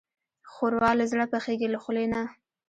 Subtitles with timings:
[0.51, 2.21] ښوروا له زړه پخېږي، له لوښي نه.